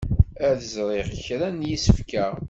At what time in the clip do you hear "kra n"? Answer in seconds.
1.23-1.67